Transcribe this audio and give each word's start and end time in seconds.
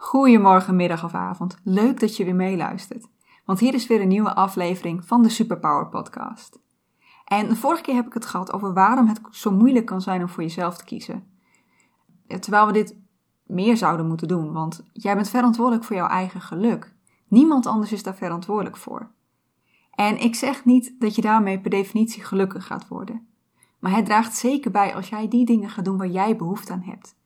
Goedemorgen, 0.00 0.76
middag 0.76 1.04
of 1.04 1.14
avond. 1.14 1.58
Leuk 1.62 2.00
dat 2.00 2.16
je 2.16 2.24
weer 2.24 2.34
meeluistert. 2.34 3.08
Want 3.44 3.58
hier 3.58 3.74
is 3.74 3.86
weer 3.86 4.00
een 4.00 4.08
nieuwe 4.08 4.34
aflevering 4.34 5.04
van 5.06 5.22
de 5.22 5.28
Superpower 5.28 5.88
Podcast. 5.88 6.60
En 7.24 7.48
de 7.48 7.56
vorige 7.56 7.82
keer 7.82 7.94
heb 7.94 8.06
ik 8.06 8.14
het 8.14 8.26
gehad 8.26 8.52
over 8.52 8.72
waarom 8.72 9.06
het 9.06 9.20
zo 9.30 9.50
moeilijk 9.50 9.86
kan 9.86 10.00
zijn 10.00 10.20
om 10.20 10.28
voor 10.28 10.42
jezelf 10.42 10.76
te 10.76 10.84
kiezen. 10.84 11.24
Terwijl 12.26 12.66
we 12.66 12.72
dit 12.72 12.96
meer 13.46 13.76
zouden 13.76 14.06
moeten 14.06 14.28
doen, 14.28 14.52
want 14.52 14.84
jij 14.92 15.14
bent 15.14 15.28
verantwoordelijk 15.28 15.84
voor 15.84 15.96
jouw 15.96 16.08
eigen 16.08 16.40
geluk. 16.40 16.94
Niemand 17.28 17.66
anders 17.66 17.92
is 17.92 18.02
daar 18.02 18.16
verantwoordelijk 18.16 18.76
voor. 18.76 19.10
En 19.90 20.20
ik 20.20 20.34
zeg 20.34 20.64
niet 20.64 20.94
dat 20.98 21.14
je 21.14 21.22
daarmee 21.22 21.60
per 21.60 21.70
definitie 21.70 22.24
gelukkig 22.24 22.66
gaat 22.66 22.88
worden. 22.88 23.28
Maar 23.78 23.96
het 23.96 24.04
draagt 24.04 24.36
zeker 24.36 24.70
bij 24.70 24.94
als 24.94 25.08
jij 25.08 25.28
die 25.28 25.44
dingen 25.44 25.70
gaat 25.70 25.84
doen 25.84 25.98
waar 25.98 26.08
jij 26.08 26.36
behoefte 26.36 26.72
aan 26.72 26.82
hebt. 26.82 27.16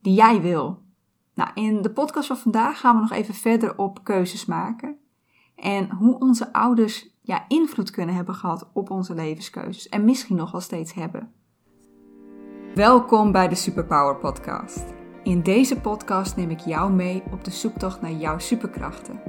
Die 0.00 0.14
jij 0.14 0.40
wil. 0.40 0.90
Nou, 1.34 1.50
in 1.54 1.82
de 1.82 1.90
podcast 1.90 2.26
van 2.26 2.36
vandaag 2.36 2.80
gaan 2.80 2.94
we 2.94 3.00
nog 3.00 3.12
even 3.12 3.34
verder 3.34 3.78
op 3.78 4.04
keuzes 4.04 4.44
maken. 4.44 4.96
En 5.56 5.90
hoe 5.90 6.18
onze 6.18 6.52
ouders 6.52 7.16
ja, 7.22 7.44
invloed 7.48 7.90
kunnen 7.90 8.14
hebben 8.14 8.34
gehad 8.34 8.70
op 8.72 8.90
onze 8.90 9.14
levenskeuzes. 9.14 9.88
En 9.88 10.04
misschien 10.04 10.36
nog 10.36 10.50
wel 10.50 10.60
steeds 10.60 10.94
hebben. 10.94 11.32
Welkom 12.74 13.32
bij 13.32 13.48
de 13.48 13.54
Superpower 13.54 14.16
Podcast. 14.16 14.84
In 15.22 15.42
deze 15.42 15.80
podcast 15.80 16.36
neem 16.36 16.50
ik 16.50 16.60
jou 16.60 16.92
mee 16.92 17.22
op 17.30 17.44
de 17.44 17.50
zoektocht 17.50 18.00
naar 18.00 18.12
jouw 18.12 18.38
superkrachten. 18.38 19.20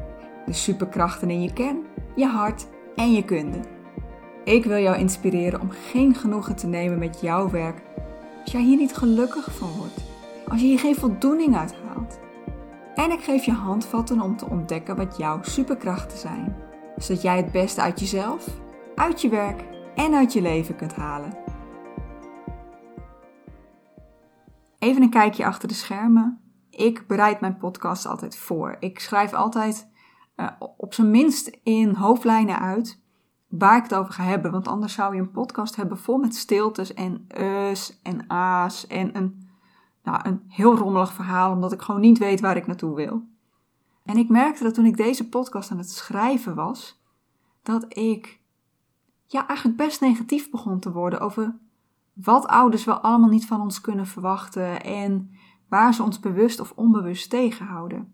De 0.46 0.54
superkrachten 0.54 1.30
in 1.30 1.42
je 1.42 1.54
kern, 1.54 1.86
je 2.16 2.26
hart 2.26 2.68
en 2.96 3.12
je 3.12 3.26
kunde. 3.26 3.60
Ik 4.44 4.66
wil 4.66 4.78
jou 4.78 4.98
inspireren 4.98 5.62
om 5.62 5.70
geen 5.70 6.16
genoegen 6.16 6.56
te 6.56 6.68
nemen 6.68 7.00
met 7.00 7.22
jouw 7.22 7.50
werk 7.50 7.82
als 8.42 8.52
jij 8.52 8.62
hier 8.62 8.78
niet 8.78 8.96
gelukkig 8.96 9.56
van 9.56 9.70
wordt. 9.78 10.04
Als 10.48 10.62
je 10.62 10.68
hier 10.68 10.80
geen 10.80 10.96
voldoening 10.96 11.58
uit. 11.58 11.83
En 13.04 13.12
ik 13.12 13.24
geef 13.24 13.44
je 13.44 13.52
handvatten 13.52 14.22
om 14.22 14.38
te 14.38 14.50
ontdekken 14.50 14.96
wat 14.96 15.18
jouw 15.18 15.40
superkrachten 15.42 16.18
zijn, 16.18 16.56
zodat 16.98 17.22
jij 17.22 17.38
het 17.38 17.52
beste 17.52 17.82
uit 17.82 18.00
jezelf, 18.00 18.48
uit 18.96 19.22
je 19.22 19.30
werk 19.30 19.64
en 19.96 20.14
uit 20.14 20.34
je 20.34 20.42
leven 20.42 20.76
kunt 20.76 20.96
halen. 20.96 21.38
Even 24.80 25.02
een 25.02 25.10
kijkje 25.10 25.46
achter 25.46 25.68
de 25.68 25.74
schermen. 25.74 26.42
Ik 26.70 27.08
bereid 27.08 27.42
mijn 27.42 27.58
podcast 27.58 28.06
altijd 28.06 28.38
voor. 28.38 28.76
Ik 28.80 29.00
schrijf 29.00 29.34
altijd 29.34 29.90
uh, 30.36 30.48
op 30.78 30.94
zijn 30.94 31.12
minst 31.12 31.60
in 31.64 31.94
hoofdlijnen 31.94 32.60
uit 32.60 33.02
waar 33.48 33.78
ik 33.78 33.84
het 33.84 33.96
over 33.96 34.14
ga 34.14 34.24
hebben. 34.24 34.52
Want 34.52 34.68
anders 34.68 34.94
zou 34.94 35.16
je 35.16 35.22
een 35.22 35.32
podcast 35.32 35.76
hebben 35.76 35.98
vol 35.98 36.18
met 36.18 36.36
stiltes 36.36 36.94
en 36.94 37.28
us 37.38 38.00
en 38.04 38.30
a's 38.30 38.88
en 38.88 39.18
een, 39.18 39.43
nou, 40.04 40.20
een 40.24 40.44
heel 40.48 40.76
rommelig 40.76 41.14
verhaal, 41.14 41.52
omdat 41.52 41.72
ik 41.72 41.82
gewoon 41.82 42.02
niet 42.02 42.18
weet 42.18 42.40
waar 42.40 42.58
ik 42.58 42.68
naartoe 42.68 42.96
wil. 42.96 43.24
En 44.04 44.18
ik 44.18 44.30
merkte 44.30 44.64
dat 44.64 44.74
toen 44.74 44.86
ik 44.86 44.98
deze 44.98 45.30
podcast 45.30 45.72
aan 45.72 45.78
het 45.78 45.92
schrijven 45.92 46.56
was, 46.56 47.02
dat 47.62 47.98
ik 47.98 48.42
ja, 49.26 49.48
eigenlijk 49.48 49.78
best 49.78 50.02
negatief 50.02 50.50
begon 50.50 50.80
te 50.80 50.92
worden 50.92 51.20
over 51.20 51.56
wat 52.14 52.48
ouders 52.48 52.84
wel 52.84 53.00
allemaal 53.00 53.30
niet 53.30 53.46
van 53.46 53.62
ons 53.62 53.82
kunnen 53.82 54.08
verwachten 54.08 54.84
en 54.84 55.32
waar 55.70 55.94
ze 55.94 56.04
ons 56.04 56.20
bewust 56.20 56.60
of 56.60 56.74
onbewust 56.76 57.30
tegenhouden. 57.30 58.14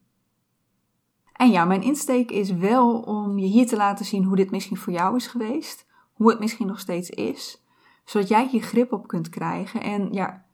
En 1.34 1.52
ja, 1.52 1.66
mijn 1.66 1.82
insteek 1.82 2.32
is 2.32 2.52
wel 2.52 3.00
om 3.00 3.40
je 3.40 3.46
hier 3.46 3.68
te 3.68 3.76
laten 3.76 4.06
zien 4.06 4.24
hoe 4.24 4.36
dit 4.36 4.52
misschien 4.52 4.78
voor 4.78 4.94
jou 4.94 5.16
is 5.16 5.28
geweest, 5.28 5.88
hoe 6.14 6.30
het 6.30 6.40
misschien 6.40 6.68
nog 6.68 6.80
steeds 6.80 7.10
is, 7.10 7.64
zodat 8.06 8.28
jij 8.28 8.48
hier 8.48 8.62
grip 8.62 8.92
op 8.92 9.08
kunt 9.08 9.30
krijgen 9.30 9.82
en 9.82 10.14
ja, 10.14 10.46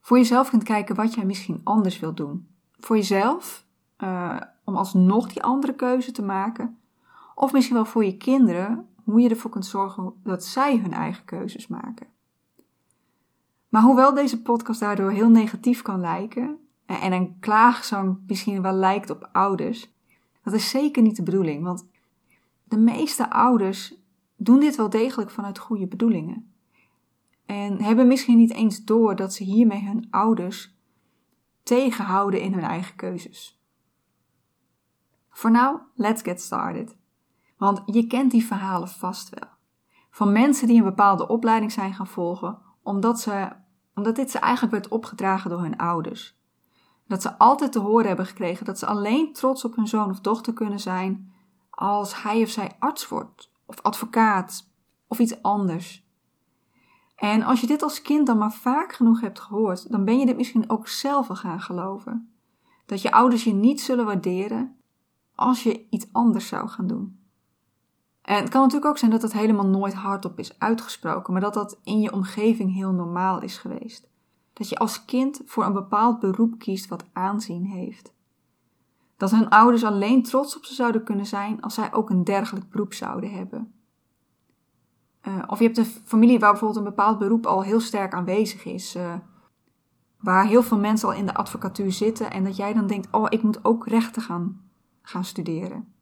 voor 0.00 0.18
jezelf 0.18 0.50
kunt 0.50 0.62
kijken 0.62 0.94
wat 0.94 1.14
jij 1.14 1.24
misschien 1.24 1.60
anders 1.64 1.98
wilt 1.98 2.16
doen. 2.16 2.48
Voor 2.78 2.96
jezelf, 2.96 3.64
uh, 3.98 4.36
om 4.64 4.76
alsnog 4.76 5.32
die 5.32 5.42
andere 5.42 5.74
keuze 5.74 6.12
te 6.12 6.22
maken, 6.22 6.78
of 7.34 7.52
misschien 7.52 7.76
wel 7.76 7.84
voor 7.84 8.04
je 8.04 8.16
kinderen, 8.16 8.88
hoe 9.04 9.20
je 9.20 9.28
ervoor 9.28 9.50
kunt 9.50 9.66
zorgen 9.66 10.12
dat 10.22 10.44
zij 10.44 10.78
hun 10.78 10.92
eigen 10.92 11.24
keuzes 11.24 11.66
maken. 11.66 12.06
Maar 13.68 13.82
hoewel 13.82 14.14
deze 14.14 14.42
podcast 14.42 14.80
daardoor 14.80 15.10
heel 15.10 15.28
negatief 15.28 15.82
kan 15.82 16.00
lijken 16.00 16.58
en 16.86 17.12
een 17.12 17.36
klaagzang 17.40 18.18
misschien 18.26 18.62
wel 18.62 18.72
lijkt 18.72 19.10
op 19.10 19.28
ouders, 19.32 19.90
dat 20.42 20.54
is 20.54 20.70
zeker 20.70 21.02
niet 21.02 21.16
de 21.16 21.22
bedoeling, 21.22 21.64
want 21.64 21.86
de 22.64 22.78
meeste 22.78 23.30
ouders 23.30 23.94
doen 24.36 24.60
dit 24.60 24.76
wel 24.76 24.90
degelijk 24.90 25.30
vanuit 25.30 25.58
goede 25.58 25.86
bedoelingen. 25.86 26.49
En 27.50 27.82
hebben 27.82 28.06
misschien 28.06 28.36
niet 28.36 28.52
eens 28.52 28.84
door 28.84 29.16
dat 29.16 29.34
ze 29.34 29.44
hiermee 29.44 29.84
hun 29.84 30.06
ouders 30.10 30.74
tegenhouden 31.62 32.40
in 32.40 32.52
hun 32.52 32.62
eigen 32.62 32.96
keuzes. 32.96 33.60
For 35.30 35.50
now, 35.50 35.80
let's 35.94 36.22
get 36.22 36.40
started. 36.40 36.96
Want 37.56 37.82
je 37.86 38.06
kent 38.06 38.30
die 38.30 38.44
verhalen 38.44 38.88
vast 38.88 39.28
wel. 39.28 39.48
Van 40.10 40.32
mensen 40.32 40.66
die 40.66 40.78
een 40.78 40.84
bepaalde 40.84 41.28
opleiding 41.28 41.72
zijn 41.72 41.94
gaan 41.94 42.06
volgen, 42.06 42.58
omdat, 42.82 43.20
ze, 43.20 43.52
omdat 43.94 44.16
dit 44.16 44.30
ze 44.30 44.38
eigenlijk 44.38 44.72
werd 44.72 44.88
opgedragen 44.88 45.50
door 45.50 45.62
hun 45.62 45.76
ouders. 45.76 46.38
Dat 47.06 47.22
ze 47.22 47.38
altijd 47.38 47.72
te 47.72 47.78
horen 47.78 48.06
hebben 48.06 48.26
gekregen 48.26 48.64
dat 48.66 48.78
ze 48.78 48.86
alleen 48.86 49.32
trots 49.32 49.64
op 49.64 49.76
hun 49.76 49.88
zoon 49.88 50.10
of 50.10 50.20
dochter 50.20 50.52
kunnen 50.52 50.80
zijn 50.80 51.32
als 51.70 52.22
hij 52.22 52.42
of 52.42 52.48
zij 52.48 52.76
arts 52.78 53.08
wordt, 53.08 53.52
of 53.66 53.80
advocaat, 53.80 54.70
of 55.06 55.18
iets 55.18 55.42
anders. 55.42 56.08
En 57.20 57.42
als 57.42 57.60
je 57.60 57.66
dit 57.66 57.82
als 57.82 58.02
kind 58.02 58.26
dan 58.26 58.38
maar 58.38 58.52
vaak 58.52 58.92
genoeg 58.92 59.20
hebt 59.20 59.40
gehoord, 59.40 59.90
dan 59.90 60.04
ben 60.04 60.18
je 60.18 60.26
dit 60.26 60.36
misschien 60.36 60.70
ook 60.70 60.88
zelf 60.88 61.28
al 61.28 61.36
gaan 61.36 61.60
geloven. 61.60 62.32
Dat 62.86 63.02
je 63.02 63.12
ouders 63.12 63.44
je 63.44 63.52
niet 63.52 63.80
zullen 63.80 64.06
waarderen 64.06 64.76
als 65.34 65.62
je 65.62 65.86
iets 65.90 66.06
anders 66.12 66.48
zou 66.48 66.68
gaan 66.68 66.86
doen. 66.86 67.18
En 68.22 68.36
het 68.36 68.48
kan 68.48 68.60
natuurlijk 68.60 68.90
ook 68.90 68.98
zijn 68.98 69.10
dat 69.10 69.22
het 69.22 69.32
helemaal 69.32 69.66
nooit 69.66 69.94
hardop 69.94 70.38
is 70.38 70.58
uitgesproken, 70.58 71.32
maar 71.32 71.42
dat 71.42 71.54
dat 71.54 71.78
in 71.84 72.00
je 72.00 72.12
omgeving 72.12 72.74
heel 72.74 72.92
normaal 72.92 73.42
is 73.42 73.58
geweest 73.58 74.10
dat 74.60 74.68
je 74.68 74.78
als 74.78 75.04
kind 75.04 75.40
voor 75.44 75.64
een 75.64 75.72
bepaald 75.72 76.20
beroep 76.20 76.58
kiest 76.58 76.88
wat 76.88 77.04
aanzien 77.12 77.64
heeft. 77.64 78.12
Dat 79.16 79.30
hun 79.30 79.48
ouders 79.48 79.84
alleen 79.84 80.22
trots 80.22 80.56
op 80.56 80.64
ze 80.64 80.74
zouden 80.74 81.04
kunnen 81.04 81.26
zijn 81.26 81.60
als 81.60 81.74
zij 81.74 81.92
ook 81.92 82.10
een 82.10 82.24
dergelijk 82.24 82.70
beroep 82.70 82.92
zouden 82.92 83.30
hebben. 83.30 83.72
Uh, 85.28 85.42
of 85.46 85.58
je 85.58 85.64
hebt 85.64 85.78
een 85.78 85.84
familie 85.84 86.38
waar 86.38 86.50
bijvoorbeeld 86.50 86.84
een 86.84 86.90
bepaald 86.90 87.18
beroep 87.18 87.46
al 87.46 87.62
heel 87.62 87.80
sterk 87.80 88.14
aanwezig 88.14 88.64
is. 88.64 88.96
Uh, 88.96 89.14
waar 90.18 90.46
heel 90.46 90.62
veel 90.62 90.78
mensen 90.78 91.08
al 91.08 91.14
in 91.14 91.26
de 91.26 91.34
advocatuur 91.34 91.92
zitten 91.92 92.30
en 92.30 92.44
dat 92.44 92.56
jij 92.56 92.72
dan 92.72 92.86
denkt: 92.86 93.08
oh, 93.10 93.26
ik 93.28 93.42
moet 93.42 93.64
ook 93.64 93.86
rechten 93.86 94.22
gaan, 94.22 94.70
gaan 95.02 95.24
studeren. 95.24 95.92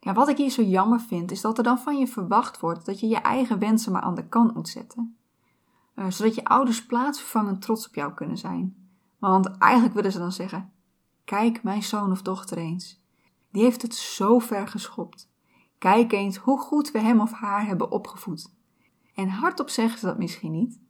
Ja, 0.00 0.12
wat 0.12 0.28
ik 0.28 0.36
hier 0.36 0.50
zo 0.50 0.62
jammer 0.62 1.00
vind, 1.00 1.30
is 1.30 1.40
dat 1.40 1.58
er 1.58 1.64
dan 1.64 1.78
van 1.78 1.98
je 1.98 2.06
verwacht 2.06 2.60
wordt 2.60 2.86
dat 2.86 3.00
je 3.00 3.08
je 3.08 3.16
eigen 3.16 3.58
wensen 3.58 3.92
maar 3.92 4.02
aan 4.02 4.14
de 4.14 4.28
kant 4.28 4.54
moet 4.54 4.68
zetten. 4.68 5.16
Uh, 5.94 6.10
zodat 6.10 6.34
je 6.34 6.44
ouders 6.44 6.86
plaatsvervangend 6.86 7.62
trots 7.62 7.86
op 7.86 7.94
jou 7.94 8.14
kunnen 8.14 8.38
zijn. 8.38 8.88
Want 9.18 9.58
eigenlijk 9.58 9.94
willen 9.94 10.12
ze 10.12 10.18
dan 10.18 10.32
zeggen: 10.32 10.72
Kijk 11.24 11.62
mijn 11.62 11.82
zoon 11.82 12.10
of 12.10 12.22
dochter 12.22 12.58
eens. 12.58 13.04
Die 13.50 13.62
heeft 13.62 13.82
het 13.82 13.94
zo 13.94 14.38
ver 14.38 14.68
geschopt. 14.68 15.30
Kijk 15.78 16.12
eens 16.12 16.36
hoe 16.36 16.58
goed 16.58 16.90
we 16.90 16.98
hem 16.98 17.20
of 17.20 17.32
haar 17.32 17.66
hebben 17.66 17.90
opgevoed. 17.90 18.54
En 19.14 19.28
hardop 19.28 19.68
zeggen 19.68 19.98
ze 19.98 20.06
dat 20.06 20.18
misschien 20.18 20.52
niet, 20.52 20.80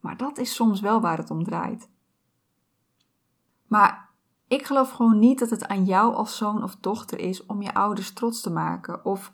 maar 0.00 0.16
dat 0.16 0.38
is 0.38 0.54
soms 0.54 0.80
wel 0.80 1.00
waar 1.00 1.18
het 1.18 1.30
om 1.30 1.44
draait. 1.44 1.88
Maar 3.66 4.10
ik 4.48 4.66
geloof 4.66 4.90
gewoon 4.90 5.18
niet 5.18 5.38
dat 5.38 5.50
het 5.50 5.66
aan 5.66 5.84
jou 5.84 6.14
als 6.14 6.36
zoon 6.36 6.62
of 6.62 6.76
dochter 6.76 7.18
is 7.18 7.46
om 7.46 7.62
je 7.62 7.74
ouders 7.74 8.12
trots 8.12 8.40
te 8.40 8.50
maken 8.50 9.04
of 9.04 9.32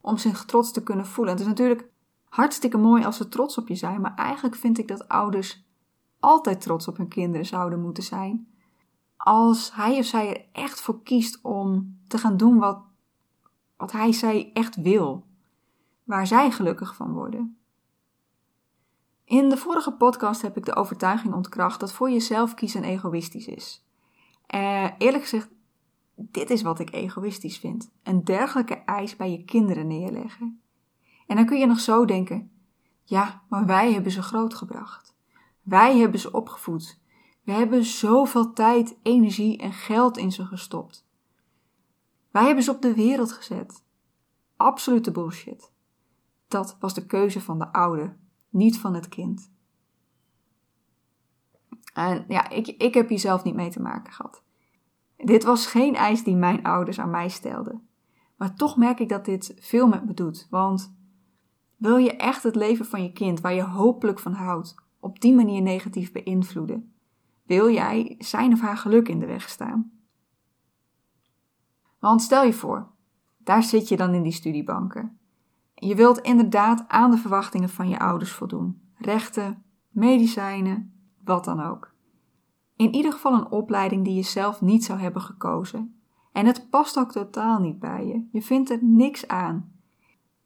om 0.00 0.16
zich 0.16 0.44
trots 0.44 0.72
te 0.72 0.82
kunnen 0.82 1.06
voelen. 1.06 1.32
Het 1.32 1.42
is 1.42 1.48
natuurlijk 1.48 1.88
hartstikke 2.28 2.78
mooi 2.78 3.04
als 3.04 3.16
ze 3.16 3.28
trots 3.28 3.58
op 3.58 3.68
je 3.68 3.74
zijn, 3.74 4.00
maar 4.00 4.14
eigenlijk 4.14 4.56
vind 4.56 4.78
ik 4.78 4.88
dat 4.88 5.08
ouders 5.08 5.66
altijd 6.20 6.60
trots 6.60 6.88
op 6.88 6.96
hun 6.96 7.08
kinderen 7.08 7.46
zouden 7.46 7.80
moeten 7.80 8.02
zijn. 8.02 8.48
Als 9.16 9.74
hij 9.74 9.98
of 9.98 10.04
zij 10.04 10.28
er 10.36 10.44
echt 10.52 10.80
voor 10.80 11.02
kiest 11.02 11.38
om 11.42 11.98
te 12.06 12.18
gaan 12.18 12.36
doen 12.36 12.58
wat, 12.58 12.78
wat 13.78 13.92
hij 13.92 14.12
zij 14.12 14.50
echt 14.52 14.76
wil, 14.76 15.26
waar 16.04 16.26
zij 16.26 16.50
gelukkig 16.50 16.96
van 16.96 17.12
worden. 17.12 17.58
In 19.24 19.48
de 19.48 19.56
vorige 19.56 19.92
podcast 19.92 20.42
heb 20.42 20.56
ik 20.56 20.64
de 20.64 20.74
overtuiging 20.74 21.34
ontkracht 21.34 21.80
dat 21.80 21.92
voor 21.92 22.10
jezelf 22.10 22.54
kiezen 22.54 22.84
egoïstisch 22.84 23.46
is. 23.46 23.84
Uh, 24.54 24.90
eerlijk 24.98 25.22
gezegd, 25.22 25.48
dit 26.14 26.50
is 26.50 26.62
wat 26.62 26.78
ik 26.78 26.92
egoïstisch 26.92 27.58
vind: 27.58 27.90
een 28.02 28.24
dergelijke 28.24 28.74
eis 28.74 29.16
bij 29.16 29.30
je 29.30 29.44
kinderen 29.44 29.86
neerleggen. 29.86 30.60
En 31.26 31.36
dan 31.36 31.46
kun 31.46 31.58
je 31.58 31.66
nog 31.66 31.80
zo 31.80 32.04
denken: 32.04 32.50
ja, 33.04 33.42
maar 33.48 33.66
wij 33.66 33.92
hebben 33.92 34.12
ze 34.12 34.22
grootgebracht. 34.22 35.14
Wij 35.62 35.98
hebben 35.98 36.20
ze 36.20 36.32
opgevoed. 36.32 37.00
We 37.42 37.52
hebben 37.52 37.84
zoveel 37.84 38.52
tijd, 38.52 38.96
energie 39.02 39.58
en 39.58 39.72
geld 39.72 40.16
in 40.16 40.32
ze 40.32 40.44
gestopt. 40.44 41.07
Wij 42.30 42.44
hebben 42.44 42.64
ze 42.64 42.70
op 42.70 42.82
de 42.82 42.94
wereld 42.94 43.32
gezet. 43.32 43.84
Absolute 44.56 45.10
bullshit. 45.10 45.72
Dat 46.48 46.76
was 46.80 46.94
de 46.94 47.06
keuze 47.06 47.40
van 47.40 47.58
de 47.58 47.72
ouder, 47.72 48.18
niet 48.48 48.78
van 48.78 48.94
het 48.94 49.08
kind. 49.08 49.50
En 51.92 52.24
ja, 52.28 52.48
ik, 52.48 52.66
ik 52.66 52.94
heb 52.94 53.08
hier 53.08 53.18
zelf 53.18 53.44
niet 53.44 53.54
mee 53.54 53.70
te 53.70 53.82
maken 53.82 54.12
gehad. 54.12 54.42
Dit 55.16 55.44
was 55.44 55.66
geen 55.66 55.94
eis 55.94 56.24
die 56.24 56.36
mijn 56.36 56.62
ouders 56.62 57.00
aan 57.00 57.10
mij 57.10 57.28
stelden. 57.28 57.88
Maar 58.36 58.54
toch 58.54 58.76
merk 58.76 59.00
ik 59.00 59.08
dat 59.08 59.24
dit 59.24 59.56
veel 59.60 59.88
met 59.88 60.04
me 60.04 60.14
doet. 60.14 60.46
Want 60.50 60.96
wil 61.76 61.96
je 61.96 62.16
echt 62.16 62.42
het 62.42 62.54
leven 62.54 62.86
van 62.86 63.02
je 63.02 63.12
kind, 63.12 63.40
waar 63.40 63.54
je 63.54 63.62
hopelijk 63.62 64.18
van 64.18 64.32
houdt, 64.32 64.74
op 65.00 65.20
die 65.20 65.34
manier 65.34 65.62
negatief 65.62 66.12
beïnvloeden? 66.12 66.92
Wil 67.42 67.70
jij 67.70 68.14
zijn 68.18 68.52
of 68.52 68.60
haar 68.60 68.76
geluk 68.76 69.08
in 69.08 69.18
de 69.18 69.26
weg 69.26 69.48
staan? 69.48 69.97
Want 71.98 72.22
stel 72.22 72.44
je 72.44 72.52
voor, 72.52 72.86
daar 73.38 73.62
zit 73.62 73.88
je 73.88 73.96
dan 73.96 74.14
in 74.14 74.22
die 74.22 74.32
studiebanken. 74.32 75.18
Je 75.74 75.94
wilt 75.94 76.18
inderdaad 76.18 76.84
aan 76.88 77.10
de 77.10 77.16
verwachtingen 77.16 77.68
van 77.68 77.88
je 77.88 77.98
ouders 77.98 78.32
voldoen. 78.32 78.80
Rechten, 78.94 79.62
medicijnen, 79.88 80.92
wat 81.24 81.44
dan 81.44 81.60
ook. 81.60 81.92
In 82.76 82.94
ieder 82.94 83.12
geval 83.12 83.32
een 83.32 83.50
opleiding 83.50 84.04
die 84.04 84.14
je 84.14 84.22
zelf 84.22 84.60
niet 84.60 84.84
zou 84.84 84.98
hebben 84.98 85.22
gekozen. 85.22 86.00
En 86.32 86.46
het 86.46 86.70
past 86.70 86.98
ook 86.98 87.12
totaal 87.12 87.60
niet 87.60 87.78
bij 87.78 88.06
je. 88.06 88.28
Je 88.32 88.42
vindt 88.42 88.70
er 88.70 88.78
niks 88.82 89.28
aan. 89.28 89.72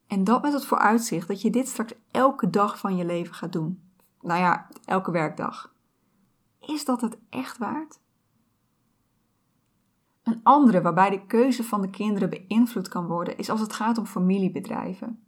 En 0.06 0.24
dat 0.24 0.42
met 0.42 0.52
het 0.52 0.64
vooruitzicht 0.64 1.28
dat 1.28 1.42
je 1.42 1.50
dit 1.50 1.68
straks 1.68 1.94
elke 2.10 2.50
dag 2.50 2.78
van 2.78 2.96
je 2.96 3.04
leven 3.04 3.34
gaat 3.34 3.52
doen. 3.52 3.82
Nou 4.20 4.40
ja, 4.40 4.68
elke 4.84 5.10
werkdag. 5.10 5.74
Is 6.60 6.84
dat 6.84 7.00
het 7.00 7.18
echt 7.28 7.58
waard? 7.58 8.00
Een 10.22 10.40
andere 10.42 10.82
waarbij 10.82 11.10
de 11.10 11.26
keuze 11.26 11.64
van 11.64 11.80
de 11.80 11.90
kinderen 11.90 12.30
beïnvloed 12.30 12.88
kan 12.88 13.06
worden, 13.06 13.38
is 13.38 13.50
als 13.50 13.60
het 13.60 13.72
gaat 13.72 13.98
om 13.98 14.06
familiebedrijven. 14.06 15.24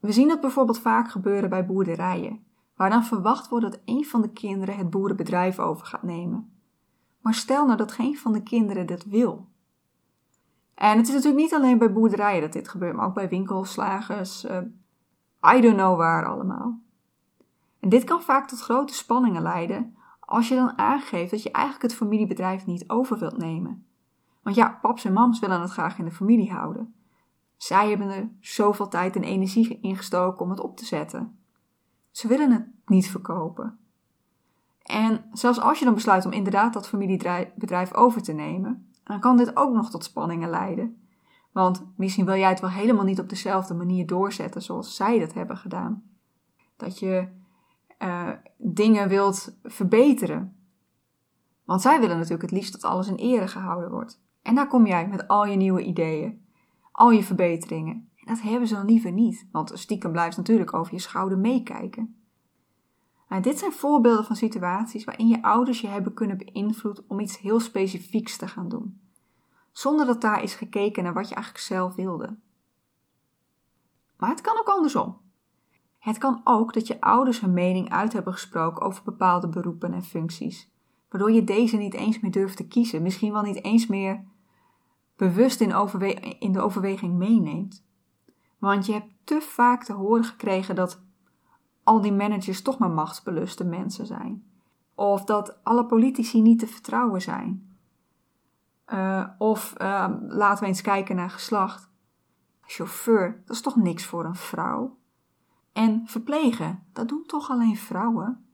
We 0.00 0.12
zien 0.12 0.28
dat 0.28 0.40
bijvoorbeeld 0.40 0.78
vaak 0.78 1.10
gebeuren 1.10 1.50
bij 1.50 1.66
boerderijen, 1.66 2.44
waar 2.76 2.90
dan 2.90 3.04
verwacht 3.04 3.48
wordt 3.48 3.64
dat 3.64 3.80
een 3.84 4.04
van 4.04 4.22
de 4.22 4.32
kinderen 4.32 4.76
het 4.76 4.90
boerenbedrijf 4.90 5.58
over 5.58 5.86
gaat 5.86 6.02
nemen. 6.02 6.52
Maar 7.20 7.34
stel 7.34 7.66
nou 7.66 7.78
dat 7.78 7.92
geen 7.92 8.18
van 8.18 8.32
de 8.32 8.42
kinderen 8.42 8.86
dat 8.86 9.04
wil. 9.04 9.48
En 10.74 10.96
het 10.96 11.08
is 11.08 11.14
natuurlijk 11.14 11.42
niet 11.42 11.54
alleen 11.54 11.78
bij 11.78 11.92
boerderijen 11.92 12.40
dat 12.40 12.52
dit 12.52 12.68
gebeurt, 12.68 12.96
maar 12.96 13.06
ook 13.06 13.14
bij 13.14 13.28
winkels, 13.28 13.72
slagers, 13.72 14.44
uh, 14.44 14.58
I 15.56 15.60
don't 15.60 15.76
know 15.76 15.96
waar 15.96 16.26
allemaal. 16.26 16.80
En 17.80 17.88
dit 17.88 18.04
kan 18.04 18.22
vaak 18.22 18.48
tot 18.48 18.60
grote 18.60 18.94
spanningen 18.94 19.42
leiden 19.42 19.96
als 20.20 20.48
je 20.48 20.54
dan 20.54 20.78
aangeeft 20.78 21.30
dat 21.30 21.42
je 21.42 21.50
eigenlijk 21.50 21.82
het 21.82 21.94
familiebedrijf 21.94 22.66
niet 22.66 22.88
over 22.88 23.18
wilt 23.18 23.36
nemen. 23.36 23.86
Want 24.48 24.60
ja, 24.60 24.78
paps 24.80 25.04
en 25.04 25.12
mams 25.12 25.38
willen 25.38 25.60
het 25.60 25.70
graag 25.70 25.98
in 25.98 26.04
de 26.04 26.10
familie 26.10 26.52
houden. 26.52 26.94
Zij 27.56 27.88
hebben 27.88 28.10
er 28.10 28.28
zoveel 28.40 28.88
tijd 28.88 29.16
en 29.16 29.22
energie 29.22 29.78
in 29.80 29.96
gestoken 29.96 30.44
om 30.44 30.50
het 30.50 30.60
op 30.60 30.76
te 30.76 30.84
zetten. 30.84 31.38
Ze 32.10 32.28
willen 32.28 32.52
het 32.52 32.66
niet 32.86 33.10
verkopen. 33.10 33.78
En 34.82 35.24
zelfs 35.32 35.60
als 35.60 35.78
je 35.78 35.84
dan 35.84 35.94
besluit 35.94 36.26
om 36.26 36.32
inderdaad 36.32 36.72
dat 36.72 36.88
familiebedrijf 36.88 37.94
over 37.94 38.22
te 38.22 38.32
nemen, 38.32 38.90
dan 39.04 39.20
kan 39.20 39.36
dit 39.36 39.56
ook 39.56 39.74
nog 39.74 39.90
tot 39.90 40.04
spanningen 40.04 40.50
leiden. 40.50 41.02
Want 41.52 41.86
misschien 41.96 42.24
wil 42.24 42.36
jij 42.36 42.48
het 42.48 42.60
wel 42.60 42.70
helemaal 42.70 43.04
niet 43.04 43.20
op 43.20 43.28
dezelfde 43.28 43.74
manier 43.74 44.06
doorzetten 44.06 44.62
zoals 44.62 44.96
zij 44.96 45.18
dat 45.18 45.34
hebben 45.34 45.56
gedaan. 45.56 46.02
Dat 46.76 46.98
je 46.98 47.28
uh, 47.98 48.28
dingen 48.56 49.08
wilt 49.08 49.56
verbeteren. 49.62 50.56
Want 51.64 51.80
zij 51.80 52.00
willen 52.00 52.16
natuurlijk 52.16 52.42
het 52.42 52.50
liefst 52.50 52.72
dat 52.72 52.90
alles 52.90 53.08
in 53.08 53.14
ere 53.14 53.48
gehouden 53.48 53.90
wordt. 53.90 54.26
En 54.48 54.54
daar 54.54 54.68
kom 54.68 54.86
jij 54.86 55.08
met 55.08 55.28
al 55.28 55.46
je 55.46 55.56
nieuwe 55.56 55.84
ideeën, 55.84 56.44
al 56.92 57.10
je 57.10 57.22
verbeteringen. 57.22 58.10
En 58.16 58.34
dat 58.34 58.40
hebben 58.40 58.68
ze 58.68 58.74
dan 58.74 58.86
liever 58.86 59.12
niet, 59.12 59.48
want 59.52 59.70
stiekem 59.74 60.12
blijft 60.12 60.36
natuurlijk 60.36 60.74
over 60.74 60.92
je 60.92 61.00
schouder 61.00 61.38
meekijken. 61.38 62.16
Dit 63.40 63.58
zijn 63.58 63.72
voorbeelden 63.72 64.24
van 64.24 64.36
situaties 64.36 65.04
waarin 65.04 65.28
je 65.28 65.42
ouders 65.42 65.80
je 65.80 65.86
hebben 65.86 66.14
kunnen 66.14 66.38
beïnvloeden 66.38 67.04
om 67.08 67.20
iets 67.20 67.38
heel 67.38 67.60
specifieks 67.60 68.36
te 68.36 68.48
gaan 68.48 68.68
doen, 68.68 69.00
zonder 69.72 70.06
dat 70.06 70.20
daar 70.20 70.42
is 70.42 70.54
gekeken 70.54 71.02
naar 71.02 71.14
wat 71.14 71.28
je 71.28 71.34
eigenlijk 71.34 71.64
zelf 71.64 71.94
wilde. 71.94 72.36
Maar 74.16 74.30
het 74.30 74.40
kan 74.40 74.58
ook 74.58 74.68
andersom. 74.68 75.16
Het 75.98 76.18
kan 76.18 76.40
ook 76.44 76.74
dat 76.74 76.86
je 76.86 77.00
ouders 77.00 77.40
hun 77.40 77.52
mening 77.52 77.90
uit 77.90 78.12
hebben 78.12 78.32
gesproken 78.32 78.82
over 78.82 79.04
bepaalde 79.04 79.48
beroepen 79.48 79.92
en 79.92 80.04
functies, 80.04 80.70
waardoor 81.08 81.32
je 81.32 81.44
deze 81.44 81.76
niet 81.76 81.94
eens 81.94 82.20
meer 82.20 82.30
durft 82.32 82.56
te 82.56 82.68
kiezen, 82.68 83.02
misschien 83.02 83.32
wel 83.32 83.42
niet 83.42 83.64
eens 83.64 83.86
meer 83.86 84.24
bewust 85.18 85.60
in, 85.60 85.72
in 86.40 86.52
de 86.52 86.60
overweging 86.60 87.14
meeneemt. 87.14 87.84
Want 88.58 88.86
je 88.86 88.92
hebt 88.92 89.12
te 89.24 89.40
vaak 89.40 89.84
te 89.84 89.92
horen 89.92 90.24
gekregen 90.24 90.74
dat 90.74 91.00
al 91.82 92.00
die 92.00 92.12
managers 92.12 92.62
toch 92.62 92.78
maar 92.78 92.90
machtsbeluste 92.90 93.64
mensen 93.64 94.06
zijn. 94.06 94.44
Of 94.94 95.24
dat 95.24 95.64
alle 95.64 95.86
politici 95.86 96.42
niet 96.42 96.58
te 96.58 96.66
vertrouwen 96.66 97.22
zijn. 97.22 97.76
Uh, 98.92 99.28
of 99.38 99.74
uh, 99.78 100.08
laten 100.28 100.62
we 100.62 100.68
eens 100.68 100.80
kijken 100.80 101.16
naar 101.16 101.30
geslacht. 101.30 101.88
Chauffeur, 102.62 103.42
dat 103.46 103.56
is 103.56 103.62
toch 103.62 103.76
niks 103.76 104.04
voor 104.06 104.24
een 104.24 104.34
vrouw? 104.34 104.98
En 105.72 106.02
verplegen, 106.06 106.86
dat 106.92 107.08
doen 107.08 107.24
toch 107.26 107.50
alleen 107.50 107.76
vrouwen? 107.76 108.44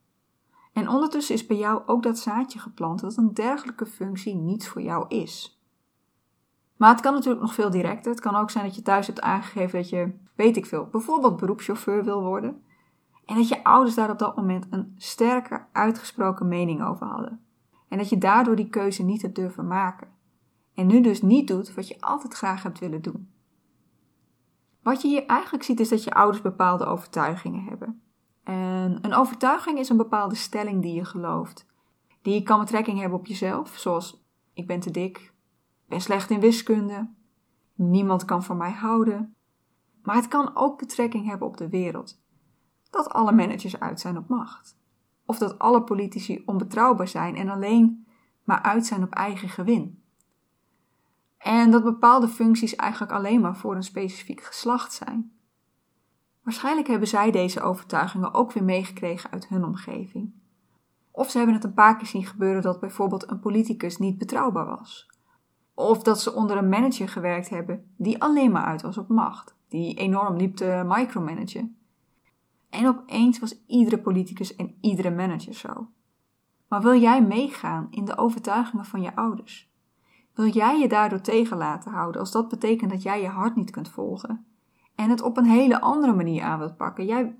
En 0.72 0.88
ondertussen 0.88 1.34
is 1.34 1.46
bij 1.46 1.56
jou 1.56 1.82
ook 1.86 2.02
dat 2.02 2.18
zaadje 2.18 2.58
geplant 2.58 3.00
dat 3.00 3.16
een 3.16 3.34
dergelijke 3.34 3.86
functie 3.86 4.34
niets 4.34 4.68
voor 4.68 4.82
jou 4.82 5.08
is. 5.08 5.63
Maar 6.76 6.90
het 6.90 7.00
kan 7.00 7.12
natuurlijk 7.12 7.42
nog 7.42 7.54
veel 7.54 7.70
directer. 7.70 8.10
Het 8.10 8.20
kan 8.20 8.34
ook 8.34 8.50
zijn 8.50 8.64
dat 8.64 8.74
je 8.74 8.82
thuis 8.82 9.06
hebt 9.06 9.20
aangegeven 9.20 9.78
dat 9.78 9.88
je, 9.88 10.12
weet 10.34 10.56
ik 10.56 10.66
veel, 10.66 10.88
bijvoorbeeld 10.90 11.36
beroepschauffeur 11.36 12.04
wil 12.04 12.22
worden. 12.22 12.62
En 13.24 13.36
dat 13.36 13.48
je 13.48 13.64
ouders 13.64 13.94
daar 13.94 14.10
op 14.10 14.18
dat 14.18 14.36
moment 14.36 14.66
een 14.70 14.94
sterker 14.96 15.66
uitgesproken 15.72 16.48
mening 16.48 16.84
over 16.84 17.06
hadden. 17.06 17.40
En 17.88 17.98
dat 17.98 18.08
je 18.08 18.18
daardoor 18.18 18.56
die 18.56 18.68
keuze 18.68 19.02
niet 19.02 19.22
hebt 19.22 19.34
durven 19.34 19.66
maken. 19.66 20.08
En 20.74 20.86
nu 20.86 21.00
dus 21.00 21.22
niet 21.22 21.48
doet 21.48 21.74
wat 21.74 21.88
je 21.88 22.00
altijd 22.00 22.34
graag 22.34 22.62
hebt 22.62 22.78
willen 22.78 23.02
doen. 23.02 23.32
Wat 24.82 25.02
je 25.02 25.08
hier 25.08 25.26
eigenlijk 25.26 25.64
ziet 25.64 25.80
is 25.80 25.88
dat 25.88 26.04
je 26.04 26.14
ouders 26.14 26.42
bepaalde 26.42 26.84
overtuigingen 26.84 27.64
hebben. 27.64 28.02
En 28.44 28.98
een 29.00 29.14
overtuiging 29.14 29.78
is 29.78 29.88
een 29.88 29.96
bepaalde 29.96 30.34
stelling 30.34 30.82
die 30.82 30.94
je 30.94 31.04
gelooft. 31.04 31.66
Die 32.22 32.42
kan 32.42 32.60
betrekking 32.60 32.98
hebben 32.98 33.18
op 33.18 33.26
jezelf, 33.26 33.76
zoals 33.76 34.24
ik 34.54 34.66
ben 34.66 34.80
te 34.80 34.90
dik, 34.90 35.33
ben 35.86 36.00
slecht 36.00 36.30
in 36.30 36.40
wiskunde, 36.40 37.10
niemand 37.74 38.24
kan 38.24 38.44
van 38.44 38.56
mij 38.56 38.72
houden. 38.72 39.34
Maar 40.02 40.16
het 40.16 40.28
kan 40.28 40.56
ook 40.56 40.78
betrekking 40.78 41.26
hebben 41.26 41.46
op 41.46 41.56
de 41.56 41.68
wereld. 41.68 42.22
Dat 42.90 43.08
alle 43.08 43.32
managers 43.32 43.80
uit 43.80 44.00
zijn 44.00 44.16
op 44.16 44.28
macht. 44.28 44.78
Of 45.26 45.38
dat 45.38 45.58
alle 45.58 45.82
politici 45.82 46.42
onbetrouwbaar 46.46 47.08
zijn 47.08 47.36
en 47.36 47.48
alleen 47.48 48.06
maar 48.44 48.62
uit 48.62 48.86
zijn 48.86 49.02
op 49.02 49.12
eigen 49.12 49.48
gewin. 49.48 50.02
En 51.38 51.70
dat 51.70 51.84
bepaalde 51.84 52.28
functies 52.28 52.76
eigenlijk 52.76 53.12
alleen 53.12 53.40
maar 53.40 53.56
voor 53.56 53.74
een 53.74 53.82
specifiek 53.82 54.42
geslacht 54.42 54.92
zijn. 54.92 55.32
Waarschijnlijk 56.42 56.88
hebben 56.88 57.08
zij 57.08 57.30
deze 57.30 57.60
overtuigingen 57.60 58.34
ook 58.34 58.52
weer 58.52 58.64
meegekregen 58.64 59.30
uit 59.30 59.48
hun 59.48 59.64
omgeving. 59.64 60.32
Of 61.10 61.30
ze 61.30 61.36
hebben 61.36 61.54
het 61.54 61.64
een 61.64 61.74
paar 61.74 61.96
keer 61.96 62.06
zien 62.06 62.26
gebeuren 62.26 62.62
dat 62.62 62.80
bijvoorbeeld 62.80 63.30
een 63.30 63.40
politicus 63.40 63.98
niet 63.98 64.18
betrouwbaar 64.18 64.66
was. 64.66 65.08
Of 65.74 66.02
dat 66.02 66.20
ze 66.20 66.34
onder 66.34 66.56
een 66.56 66.68
manager 66.68 67.08
gewerkt 67.08 67.48
hebben 67.48 67.92
die 67.96 68.22
alleen 68.22 68.50
maar 68.50 68.64
uit 68.64 68.82
was 68.82 68.98
op 68.98 69.08
macht, 69.08 69.56
die 69.68 69.94
enorm 69.94 70.36
liep 70.36 70.56
te 70.56 70.82
micromanagen. 70.86 71.76
En 72.70 72.86
opeens 72.86 73.38
was 73.38 73.64
iedere 73.66 73.98
politicus 73.98 74.56
en 74.56 74.74
iedere 74.80 75.10
manager 75.10 75.54
zo. 75.54 75.88
Maar 76.68 76.82
wil 76.82 77.00
jij 77.00 77.22
meegaan 77.22 77.86
in 77.90 78.04
de 78.04 78.16
overtuigingen 78.16 78.84
van 78.84 79.02
je 79.02 79.16
ouders? 79.16 79.72
Wil 80.34 80.46
jij 80.46 80.78
je 80.80 80.88
daardoor 80.88 81.20
tegen 81.20 81.56
laten 81.56 81.90
houden 81.90 82.20
als 82.20 82.32
dat 82.32 82.48
betekent 82.48 82.90
dat 82.90 83.02
jij 83.02 83.20
je 83.20 83.28
hart 83.28 83.56
niet 83.56 83.70
kunt 83.70 83.88
volgen? 83.88 84.46
En 84.94 85.10
het 85.10 85.22
op 85.22 85.36
een 85.36 85.44
hele 85.44 85.80
andere 85.80 86.12
manier 86.12 86.42
aan 86.42 86.58
wilt 86.58 86.76
pakken. 86.76 87.06
Jij, 87.06 87.36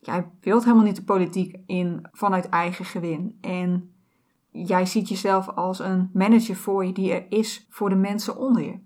jij 0.00 0.30
wilt 0.40 0.64
helemaal 0.64 0.84
niet 0.84 0.96
de 0.96 1.04
politiek 1.04 1.56
in 1.66 2.08
vanuit 2.12 2.48
eigen 2.48 2.84
gewin. 2.84 3.38
En 3.40 3.94
jij 4.64 4.86
ziet 4.86 5.08
jezelf 5.08 5.48
als 5.48 5.78
een 5.78 6.10
manager 6.12 6.56
voor 6.56 6.84
je 6.84 6.92
die 6.92 7.12
er 7.12 7.26
is 7.28 7.66
voor 7.70 7.88
de 7.88 7.94
mensen 7.94 8.36
onder 8.36 8.62
je. 8.62 8.80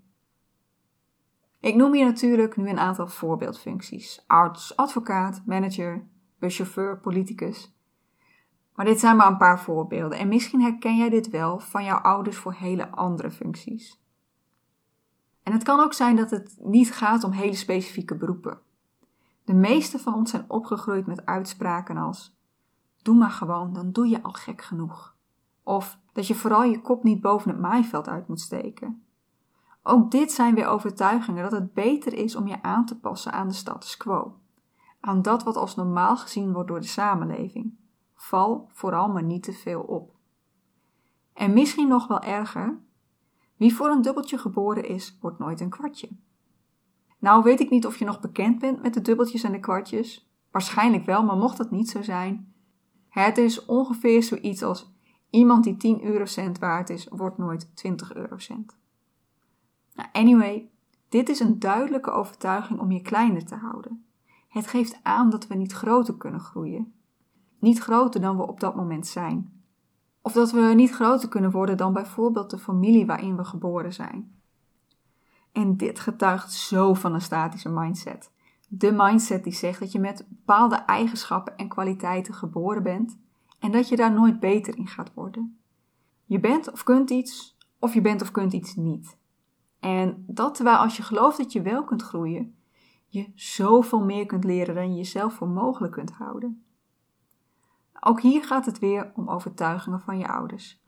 Ik 1.61 1.75
noem 1.75 1.93
hier 1.93 2.05
natuurlijk 2.05 2.57
nu 2.57 2.69
een 2.69 2.79
aantal 2.79 3.07
voorbeeldfuncties: 3.07 4.25
arts, 4.27 4.77
advocaat, 4.77 5.43
manager, 5.47 6.09
buschauffeur, 6.39 6.99
politicus. 6.99 7.75
Maar 8.75 8.87
dit 8.87 9.01
zijn 9.01 9.17
maar 9.17 9.27
een 9.27 9.37
paar 9.37 9.61
voorbeelden 9.61 10.19
en 10.19 10.29
misschien 10.29 10.61
herken 10.61 10.97
jij 10.97 11.09
dit 11.09 11.31
wel 11.31 11.59
van 11.59 11.85
jouw 11.85 11.99
ouders 11.99 12.37
voor 12.37 12.53
hele 12.53 12.91
andere 12.91 13.31
functies. 13.31 14.01
En 15.43 15.53
het 15.53 15.63
kan 15.63 15.81
ook 15.81 15.93
zijn 15.93 16.17
dat 16.17 16.31
het 16.31 16.57
niet 16.61 16.93
gaat 16.93 17.25
om 17.25 17.31
hele 17.31 17.55
specifieke 17.55 18.15
beroepen. 18.15 18.61
De 19.45 19.55
meeste 19.55 19.99
van 19.99 20.15
ons 20.15 20.31
zijn 20.31 20.45
opgegroeid 20.49 21.07
met 21.07 21.27
uitspraken 21.27 21.97
als: 21.97 22.37
Doe 23.03 23.15
maar 23.15 23.31
gewoon, 23.31 23.73
dan 23.73 23.93
doe 23.93 24.09
je 24.09 24.23
al 24.23 24.33
gek 24.33 24.63
genoeg. 24.63 25.10
Of 25.71 25.99
dat 26.13 26.27
je 26.27 26.35
vooral 26.35 26.63
je 26.63 26.81
kop 26.81 27.03
niet 27.03 27.21
boven 27.21 27.51
het 27.51 27.61
maaiveld 27.61 28.09
uit 28.09 28.29
moet 28.29 28.41
steken. 28.41 29.03
Ook 29.83 30.11
dit 30.11 30.33
zijn 30.33 30.55
weer 30.55 30.67
overtuigingen 30.67 31.43
dat 31.43 31.53
het 31.53 31.73
beter 31.73 32.13
is 32.13 32.37
om 32.37 32.47
je 32.47 32.63
aan 32.63 32.87
te 32.87 32.99
passen 32.99 33.33
aan 33.33 33.49
de 33.49 33.55
status 33.55 33.97
quo, 33.97 34.37
aan 35.01 35.23
dat 35.23 35.43
wat 35.43 35.57
als 35.57 35.75
normaal 35.75 36.17
gezien 36.17 36.53
wordt 36.53 36.69
door 36.69 36.81
de 36.81 36.87
samenleving, 36.87 37.75
val 38.15 38.69
vooral 38.73 39.09
maar 39.09 39.23
niet 39.23 39.43
te 39.43 39.53
veel 39.53 39.81
op. 39.81 40.15
En 41.33 41.53
misschien 41.53 41.89
nog 41.89 42.07
wel 42.07 42.21
erger, 42.21 42.79
wie 43.57 43.75
voor 43.75 43.89
een 43.89 44.03
dubbeltje 44.03 44.39
geboren 44.39 44.89
is, 44.89 45.19
wordt 45.21 45.39
nooit 45.39 45.61
een 45.61 45.71
kwartje. 45.71 46.09
Nou 47.19 47.43
weet 47.43 47.61
ik 47.61 47.71
niet 47.71 47.87
of 47.87 47.97
je 47.97 48.05
nog 48.05 48.21
bekend 48.21 48.59
bent 48.59 48.83
met 48.83 48.95
de 48.95 49.01
dubbeltjes 49.01 49.43
en 49.43 49.53
de 49.53 49.61
kwartjes. 49.61 50.31
Waarschijnlijk 50.51 51.05
wel, 51.05 51.25
maar 51.25 51.37
mocht 51.37 51.57
dat 51.57 51.71
niet 51.71 51.91
zo 51.91 52.03
zijn. 52.03 52.55
Het 53.09 53.39
is 53.39 53.65
ongeveer 53.65 54.23
zoiets 54.23 54.63
als 54.63 54.93
iemand 55.31 55.65
die 55.65 55.77
10 55.77 56.05
eurocent 56.05 56.59
waard 56.59 56.91
is, 56.91 57.09
wordt 57.11 57.39
nooit 57.39 57.77
20 57.77 58.15
eurocent. 58.15 58.77
Nou, 59.95 60.09
anyway, 60.13 60.71
dit 61.09 61.29
is 61.29 61.41
een 61.41 61.59
duidelijke 61.59 62.11
overtuiging 62.11 62.81
om 62.81 62.93
je 62.93 63.03
kleiner 63.03 63.45
te 63.45 63.55
houden. 63.55 64.05
Het 64.49 64.67
geeft 64.67 65.01
aan 65.03 65.31
dat 65.31 65.47
we 65.47 65.55
niet 65.55 65.73
groter 65.73 66.17
kunnen 66.17 66.41
groeien. 66.41 66.93
Niet 67.59 67.79
groter 67.79 68.21
dan 68.21 68.37
we 68.37 68.47
op 68.47 68.61
dat 68.61 68.77
moment 68.77 69.07
zijn. 69.07 69.63
Of 70.23 70.33
dat 70.33 70.51
we 70.51 70.61
niet 70.61 70.91
groter 70.91 71.29
kunnen 71.29 71.51
worden 71.51 71.77
dan 71.77 71.93
bijvoorbeeld 71.93 72.51
de 72.51 72.59
familie 72.59 73.07
waarin 73.07 73.37
we 73.37 73.45
geboren 73.45 73.93
zijn. 73.93 74.35
En 75.53 75.77
dit 75.77 76.01
getuigt 76.01 76.53
zo 76.53 76.95
van 76.95 77.15
een 77.15 77.21
statische 77.21 77.69
mindset. 77.69 78.31
De 78.69 78.93
mindset 78.93 79.45
die 79.45 79.53
zegt 79.53 79.81
dat 79.81 79.93
je 79.93 79.99
met 79.99 80.27
bepaalde 80.29 80.77
eigenschappen 80.77 81.57
en 81.57 81.69
kwaliteiten 81.69 82.35
geboren 82.35 82.83
bent 82.83 83.19
en 83.61 83.71
dat 83.71 83.89
je 83.89 83.97
daar 83.97 84.13
nooit 84.13 84.41
beter 84.41 84.77
in 84.77 84.87
gaat 84.87 85.15
worden. 85.15 85.59
Je 86.25 86.41
bent 86.41 86.73
of 86.73 86.83
kunt 86.83 87.11
iets, 87.11 87.57
of 87.79 87.95
je 87.95 88.01
bent 88.01 88.23
of 88.23 88.31
kunt 88.31 88.53
iets 88.53 88.75
niet. 88.75 89.19
En 89.81 90.25
dat 90.27 90.55
terwijl 90.55 90.77
als 90.77 90.97
je 90.97 91.03
gelooft 91.03 91.37
dat 91.37 91.53
je 91.53 91.63
wel 91.63 91.85
kunt 91.85 92.03
groeien, 92.03 92.55
je 93.07 93.33
zoveel 93.35 94.05
meer 94.05 94.27
kunt 94.27 94.45
leren 94.45 94.75
dan 94.75 94.91
je 94.91 94.97
jezelf 94.97 95.35
voor 95.35 95.49
mogelijk 95.49 95.93
kunt 95.93 96.11
houden. 96.11 96.65
Ook 98.01 98.21
hier 98.21 98.45
gaat 98.45 98.67
het 98.67 98.79
weer 98.79 99.13
om 99.15 99.29
overtuigingen 99.29 100.01
van 100.01 100.19
je 100.19 100.29
ouders. 100.29 100.83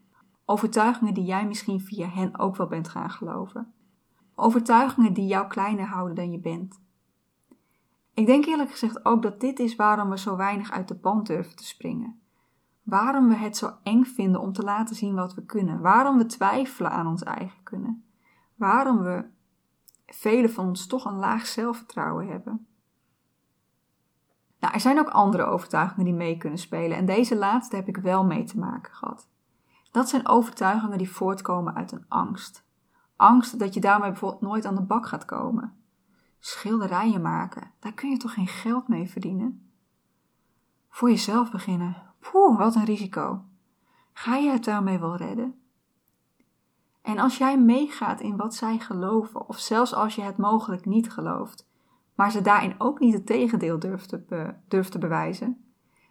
Overtuigingen 0.45 1.15
die 1.15 1.25
jij 1.25 1.47
misschien 1.47 1.81
via 1.81 2.09
hen 2.09 2.39
ook 2.39 2.57
wel 2.57 2.67
bent 2.67 2.89
gaan 2.89 3.11
geloven. 3.11 3.73
Overtuigingen 4.35 5.13
die 5.13 5.27
jou 5.27 5.49
kleiner 5.49 5.87
houden 5.87 6.15
dan 6.15 6.31
je 6.31 6.39
bent. 6.39 6.81
Ik 8.15 8.27
denk 8.27 8.45
eerlijk 8.45 8.71
gezegd 8.71 9.05
ook 9.05 9.23
dat 9.23 9.41
dit 9.41 9.59
is 9.59 9.77
waarom 9.77 10.11
we 10.11 10.19
zo 10.19 10.37
weinig 10.37 10.71
uit 10.71 10.89
de 10.89 10.95
band 10.95 11.27
durven 11.27 11.57
te 11.57 11.65
springen. 11.65 12.22
Waarom 12.83 13.29
we 13.29 13.35
het 13.35 13.57
zo 13.57 13.73
eng 13.83 14.05
vinden 14.05 14.41
om 14.41 14.53
te 14.53 14.63
laten 14.63 14.97
zien 14.97 15.15
wat 15.15 15.35
we 15.35 15.45
kunnen. 15.45 15.81
Waarom 15.81 16.19
we 16.19 16.27
twijfelen 16.27 16.91
aan 16.91 17.07
ons 17.07 17.23
eigen 17.23 17.63
kunnen. 17.63 18.05
Waarom 18.55 18.99
we 18.99 19.25
velen 20.07 20.51
van 20.51 20.67
ons 20.67 20.87
toch 20.87 21.05
een 21.05 21.17
laag 21.17 21.47
zelfvertrouwen 21.47 22.29
hebben. 22.29 22.67
Nou, 24.61 24.75
er 24.75 24.81
zijn 24.81 24.99
ook 24.99 25.09
andere 25.09 25.45
overtuigingen 25.45 26.05
die 26.05 26.15
mee 26.15 26.37
kunnen 26.37 26.59
spelen 26.59 26.97
en 26.97 27.07
deze 27.07 27.37
laatste 27.37 27.77
heb 27.77 27.89
ik 27.89 27.97
wel 27.97 28.25
mee 28.25 28.45
te 28.45 28.59
maken 28.59 28.95
gehad. 28.95 29.29
Dat 29.91 30.09
zijn 30.09 30.29
overtuigingen 30.29 30.99
die 30.99 31.11
voortkomen 31.11 31.75
uit 31.75 31.93
een 31.93 32.05
angst. 32.09 32.65
Angst 33.17 33.59
dat 33.59 33.75
je 33.75 33.81
daarmee 33.81 34.11
bijvoorbeeld 34.11 34.41
nooit 34.43 34.67
aan 34.67 34.75
de 34.75 34.83
bak 34.83 35.07
gaat 35.07 35.25
komen. 35.25 35.77
Schilderijen 36.39 37.23
maken, 37.23 37.71
daar 37.79 37.93
kun 37.93 38.11
je 38.11 38.17
toch 38.17 38.35
geen 38.35 38.47
geld 38.47 38.89
mee 38.89 39.11
verdienen? 39.11 39.71
Voor 40.89 41.11
jezelf 41.11 41.51
beginnen, 41.51 42.12
poeh, 42.31 42.59
wat 42.59 42.75
een 42.75 42.85
risico. 42.85 43.43
Ga 44.13 44.37
je 44.37 44.51
het 44.51 44.65
daarmee 44.65 44.99
wel 44.99 45.17
redden? 45.17 45.55
En 47.03 47.19
als 47.19 47.39
jij 47.39 47.59
meegaat 47.59 48.21
in 48.21 48.37
wat 48.37 48.55
zij 48.55 48.79
geloven, 48.79 49.49
of 49.49 49.59
zelfs 49.59 49.95
als 49.95 50.15
je 50.15 50.23
het 50.23 50.37
mogelijk 50.37 50.85
niet 50.85 51.11
gelooft, 51.11 51.69
maar 52.15 52.31
ze 52.31 52.41
daarin 52.41 52.75
ook 52.79 53.01
niet 53.01 53.15
het 53.15 53.27
tegendeel 53.27 53.79
durft 53.79 54.09
te, 54.09 54.55
durft 54.69 54.93
te 54.93 54.99
bewijzen, 54.99 55.65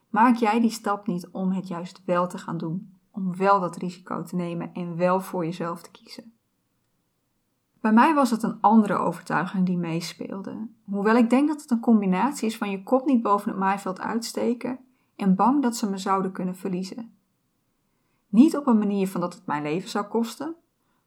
maak 0.09 0.35
jij 0.35 0.59
die 0.59 0.69
stap 0.69 1.07
niet 1.07 1.29
om 1.31 1.51
het 1.51 1.67
juist 1.67 2.01
wel 2.05 2.27
te 2.27 2.37
gaan 2.37 2.57
doen, 2.57 2.97
om 3.11 3.37
wel 3.37 3.59
dat 3.59 3.75
risico 3.75 4.23
te 4.23 4.35
nemen 4.35 4.73
en 4.73 4.97
wel 4.97 5.21
voor 5.21 5.45
jezelf 5.45 5.81
te 5.81 5.91
kiezen. 5.91 6.33
Bij 7.81 7.93
mij 7.93 8.13
was 8.13 8.31
het 8.31 8.43
een 8.43 8.61
andere 8.61 8.97
overtuiging 8.97 9.65
die 9.65 9.77
meespeelde. 9.77 10.67
Hoewel 10.85 11.15
ik 11.15 11.29
denk 11.29 11.47
dat 11.47 11.61
het 11.61 11.71
een 11.71 11.79
combinatie 11.79 12.47
is 12.47 12.57
van 12.57 12.69
je 12.69 12.83
kop 12.83 13.05
niet 13.05 13.21
boven 13.21 13.49
het 13.49 13.59
maaiveld 13.59 13.99
uitsteken 13.99 14.79
en 15.21 15.35
bang 15.35 15.61
dat 15.61 15.75
ze 15.75 15.89
me 15.89 15.97
zouden 15.97 16.31
kunnen 16.31 16.55
verliezen. 16.55 17.15
Niet 18.27 18.57
op 18.57 18.67
een 18.67 18.77
manier 18.77 19.07
van 19.07 19.21
dat 19.21 19.33
het 19.33 19.45
mijn 19.45 19.63
leven 19.63 19.89
zou 19.89 20.05
kosten, 20.05 20.55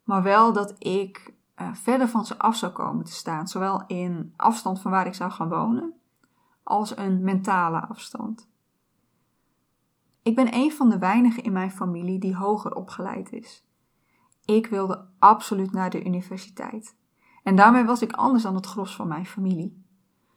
maar 0.05 0.23
wel 0.23 0.53
dat 0.53 0.75
ik 0.79 1.35
uh, 1.61 1.75
verder 1.75 2.09
van 2.09 2.25
ze 2.25 2.39
af 2.39 2.57
zou 2.57 2.73
komen 2.73 3.05
te 3.05 3.13
staan, 3.13 3.49
zowel 3.49 3.87
in 3.87 4.33
afstand 4.37 4.81
van 4.81 4.91
waar 4.91 5.07
ik 5.07 5.15
zou 5.15 5.31
gaan 5.31 5.49
wonen, 5.49 5.95
als 6.63 6.97
een 6.97 7.25
mentale 7.25 7.81
afstand. 7.81 8.49
Ik 10.23 10.35
ben 10.35 10.55
een 10.55 10.73
van 10.73 10.89
de 10.89 10.99
weinigen 10.99 11.43
in 11.43 11.53
mijn 11.53 11.71
familie 11.71 12.19
die 12.19 12.37
hoger 12.37 12.75
opgeleid 12.75 13.33
is. 13.33 13.65
Ik 14.45 14.67
wilde 14.67 15.07
absoluut 15.19 15.73
naar 15.73 15.91
de 15.91 16.05
universiteit. 16.05 16.97
En 17.43 17.57
daarmee 17.57 17.85
was 17.85 18.03
ik 18.03 18.13
anders 18.13 18.43
dan 18.43 18.55
het 18.55 18.67
gros 18.67 18.97
van 18.97 19.09
mijn 19.09 19.27
familie. 19.27 19.84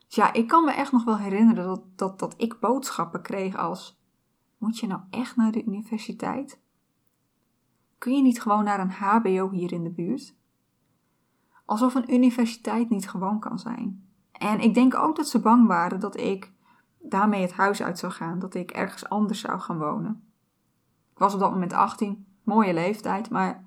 Ja, 0.08 0.34
ik 0.34 0.48
kan 0.48 0.66
me 0.66 0.72
echt 0.72 0.92
nog 0.92 1.04
wel 1.04 1.18
herinneren 1.18 1.66
dat, 1.66 1.82
dat, 1.96 2.20
dat 2.20 2.34
ik 2.38 2.60
boodschappen 2.60 3.22
kreeg 3.22 3.56
als: 3.56 4.02
Moet 4.58 4.78
je 4.80 4.88
nou 4.88 5.02
echt 5.10 5.36
naar 5.36 5.52
de 5.52 5.64
universiteit? 5.64 6.62
Kun 7.98 8.16
je 8.16 8.22
niet 8.22 8.42
gewoon 8.42 8.64
naar 8.64 8.80
een 8.80 8.92
HBO 8.92 9.50
hier 9.50 9.72
in 9.74 9.84
de 9.84 9.92
buurt? 9.92 10.36
Alsof 11.66 11.96
een 11.96 12.14
universiteit 12.14 12.90
niet 12.90 13.10
gewoon 13.10 13.40
kan 13.40 13.60
zijn. 13.60 14.08
En 14.32 14.60
ik 14.60 14.74
denk 14.74 14.96
ook 14.96 15.16
dat 15.16 15.28
ze 15.28 15.40
bang 15.40 15.68
waren 15.68 16.00
dat 16.00 16.18
ik 16.18 16.54
daarmee 17.00 17.42
het 17.42 17.52
huis 17.52 17.82
uit 17.82 18.00
zou 18.00 18.12
gaan, 18.12 18.40
dat 18.40 18.54
ik 18.54 18.72
ergens 18.72 19.10
anders 19.10 19.40
zou 19.40 19.60
gaan 19.60 19.78
wonen. 19.78 20.32
Ik 21.12 21.18
was 21.18 21.34
op 21.34 21.40
dat 21.40 21.52
moment 21.52 21.74
18, 21.74 22.26
mooie 22.44 22.74
leeftijd, 22.74 23.30
maar 23.30 23.66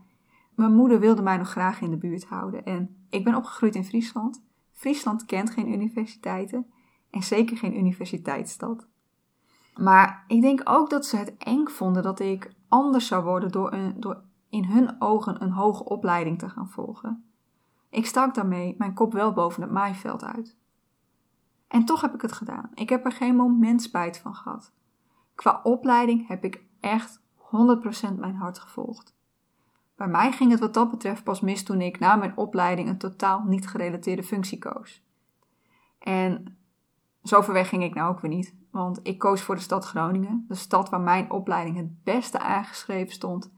mijn 0.55 0.75
moeder 0.75 1.01
wilde 1.01 1.23
mij 1.23 1.37
nog 1.37 1.51
graag 1.51 1.81
in 1.81 1.91
de 1.91 1.97
buurt 1.97 2.25
houden. 2.25 2.65
En 2.65 3.07
ik 3.09 3.25
ben 3.25 3.35
opgegroeid 3.35 3.75
in 3.75 3.85
Friesland. 3.85 4.43
Friesland 4.81 5.25
kent 5.25 5.51
geen 5.51 5.73
universiteiten 5.73 6.71
en 7.11 7.23
zeker 7.23 7.57
geen 7.57 7.79
universiteitsstad. 7.79 8.89
Maar 9.75 10.25
ik 10.27 10.41
denk 10.41 10.61
ook 10.65 10.91
dat 10.91 11.07
ze 11.07 11.17
het 11.17 11.37
eng 11.37 11.67
vonden 11.67 12.03
dat 12.03 12.21
ik 12.21 12.55
anders 12.69 13.07
zou 13.07 13.25
worden 13.25 13.51
door, 14.01 14.23
in 14.49 14.65
hun 14.65 15.01
ogen 15.01 15.43
een 15.43 15.51
hoge 15.51 15.85
opleiding 15.85 16.39
te 16.39 16.49
gaan 16.49 16.69
volgen. 16.69 17.25
Ik 17.91 18.07
stak 18.07 18.35
daarmee 18.35 18.75
mijn 18.79 18.95
kop 18.95 19.13
wel 19.13 19.33
boven 19.33 19.63
het 19.63 19.71
maaiveld 19.71 20.25
uit. 20.25 20.57
En 21.69 21.85
toch 21.85 22.01
heb 22.01 22.15
ik 22.15 22.23
het 22.23 22.33
gedaan. 22.33 22.71
Ik 22.75 22.89
heb 22.89 23.05
er 23.05 23.13
geen 23.13 23.37
moment 23.37 23.83
spijt 23.83 24.19
van 24.19 24.35
gehad. 24.35 24.73
Qua 25.35 25.61
opleiding 25.63 26.29
heb 26.29 26.45
ik 26.45 26.65
echt 26.81 27.21
100% 27.21 28.15
mijn 28.15 28.35
hart 28.35 28.59
gevolgd. 28.59 29.19
Bij 30.01 30.09
mij 30.09 30.33
ging 30.33 30.51
het 30.51 30.61
wat 30.61 30.75
dat 30.75 30.91
betreft 30.91 31.25
pas 31.25 31.41
mis 31.41 31.63
toen 31.63 31.81
ik 31.81 31.99
na 31.99 32.17
mijn 32.17 32.37
opleiding 32.37 32.89
een 32.89 32.99
totaal 32.99 33.43
niet 33.47 33.69
gerelateerde 33.69 34.23
functie 34.23 34.59
koos. 34.59 35.03
En 35.99 36.57
zo 37.23 37.41
ver 37.41 37.53
weg 37.53 37.69
ging 37.69 37.83
ik 37.83 37.95
nou 37.95 38.11
ook 38.11 38.21
weer 38.21 38.31
niet, 38.31 38.55
want 38.71 39.01
ik 39.03 39.19
koos 39.19 39.43
voor 39.43 39.55
de 39.55 39.61
stad 39.61 39.85
Groningen, 39.85 40.45
de 40.49 40.55
stad 40.55 40.89
waar 40.89 41.01
mijn 41.01 41.31
opleiding 41.31 41.77
het 41.77 42.05
beste 42.05 42.39
aangeschreven 42.39 43.13
stond 43.13 43.51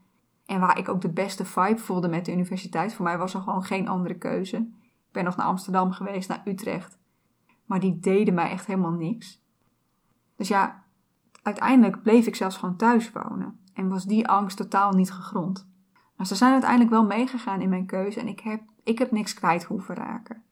en 0.47 0.61
waar 0.61 0.79
ik 0.79 0.89
ook 0.89 1.01
de 1.01 1.13
beste 1.13 1.45
vibe 1.45 1.81
voelde 1.81 2.09
met 2.09 2.25
de 2.25 2.33
universiteit. 2.33 2.95
Voor 2.95 3.05
mij 3.05 3.19
was 3.19 3.35
er 3.35 3.41
gewoon 3.41 3.65
geen 3.65 3.89
andere 3.89 4.15
keuze. 4.15 4.57
Ik 4.57 5.13
ben 5.13 5.25
nog 5.25 5.37
naar 5.37 5.47
Amsterdam 5.47 5.93
geweest, 5.93 6.29
naar 6.29 6.43
Utrecht. 6.45 6.99
Maar 7.65 7.81
die 7.81 8.01
deden 8.01 8.35
mij 8.35 8.51
echt 8.51 8.67
helemaal 8.67 8.91
niks. 8.91 9.43
Dus 10.37 10.49
ja, 10.49 10.85
uiteindelijk 11.43 12.03
bleef 12.03 12.27
ik 12.27 12.35
zelfs 12.35 12.57
gewoon 12.57 12.77
thuis 12.77 13.13
wonen. 13.13 13.61
En 13.75 13.89
was 13.89 14.05
die 14.05 14.29
angst 14.29 14.57
totaal 14.57 14.93
niet 14.93 15.13
gegrond. 15.13 15.71
Maar 16.23 16.31
ze 16.31 16.37
zijn 16.37 16.53
uiteindelijk 16.53 16.91
wel 16.91 17.05
meegegaan 17.05 17.61
in 17.61 17.69
mijn 17.69 17.87
keuze 17.87 18.21
en 18.21 18.29
ik 18.29 18.41
heb, 18.41 18.63
ik 18.83 18.99
heb 18.99 19.11
niks 19.11 19.35
kwijt 19.35 19.65
hoeven 19.65 19.95
raken. 19.95 20.43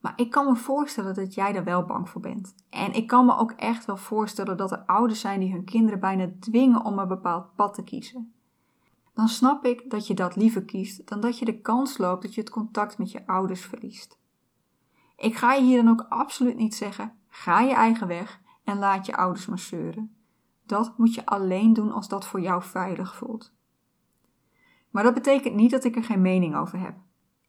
Maar 0.00 0.12
ik 0.16 0.30
kan 0.30 0.46
me 0.46 0.56
voorstellen 0.56 1.14
dat 1.14 1.34
jij 1.34 1.54
er 1.54 1.64
wel 1.64 1.84
bang 1.84 2.08
voor 2.08 2.20
bent. 2.20 2.54
En 2.70 2.92
ik 2.92 3.06
kan 3.06 3.26
me 3.26 3.36
ook 3.36 3.52
echt 3.52 3.84
wel 3.84 3.96
voorstellen 3.96 4.56
dat 4.56 4.72
er 4.72 4.84
ouders 4.86 5.20
zijn 5.20 5.40
die 5.40 5.52
hun 5.52 5.64
kinderen 5.64 6.00
bijna 6.00 6.30
dwingen 6.40 6.84
om 6.84 6.98
een 6.98 7.08
bepaald 7.08 7.54
pad 7.54 7.74
te 7.74 7.84
kiezen 7.84 8.34
dan 9.16 9.28
snap 9.28 9.64
ik 9.64 9.90
dat 9.90 10.06
je 10.06 10.14
dat 10.14 10.36
liever 10.36 10.64
kiest 10.64 11.08
dan 11.08 11.20
dat 11.20 11.38
je 11.38 11.44
de 11.44 11.60
kans 11.60 11.98
loopt 11.98 12.22
dat 12.22 12.34
je 12.34 12.40
het 12.40 12.50
contact 12.50 12.98
met 12.98 13.10
je 13.10 13.26
ouders 13.26 13.60
verliest. 13.60 14.18
Ik 15.16 15.36
ga 15.36 15.52
je 15.52 15.62
hier 15.62 15.82
dan 15.84 15.92
ook 15.92 16.06
absoluut 16.08 16.56
niet 16.56 16.74
zeggen: 16.74 17.12
ga 17.28 17.60
je 17.60 17.74
eigen 17.74 18.06
weg 18.06 18.40
en 18.64 18.78
laat 18.78 19.06
je 19.06 19.16
ouders 19.16 19.46
maar 19.46 19.58
zeuren. 19.58 20.16
Dat 20.66 20.98
moet 20.98 21.14
je 21.14 21.26
alleen 21.26 21.72
doen 21.72 21.92
als 21.92 22.08
dat 22.08 22.26
voor 22.26 22.40
jou 22.40 22.62
veilig 22.62 23.16
voelt. 23.16 23.54
Maar 24.96 25.04
dat 25.04 25.14
betekent 25.14 25.54
niet 25.54 25.70
dat 25.70 25.84
ik 25.84 25.96
er 25.96 26.04
geen 26.04 26.22
mening 26.22 26.56
over 26.56 26.80
heb. 26.80 26.94